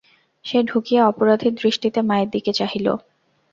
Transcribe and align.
সে 0.45 0.57
ঢুকিয়া 0.63 1.01
অপরাধীর 1.07 1.53
দৃষ্টিতে 1.55 1.99
মায়ের 2.01 2.29
দিকে 2.29 2.51
চাহিল। 2.53 2.87